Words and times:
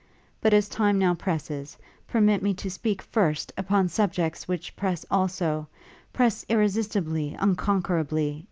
But 0.41 0.51
as 0.51 0.67
time 0.67 0.97
now 0.97 1.13
presses, 1.13 1.77
permit 2.07 2.41
me 2.41 2.55
to 2.55 2.71
speak, 2.71 3.03
first, 3.03 3.53
upon 3.55 3.87
subjects 3.87 4.47
which 4.47 4.75
press 4.75 5.05
also, 5.11 5.67
press 6.11 6.43
irresistibly, 6.49 7.35
unconquerably! 7.39 8.39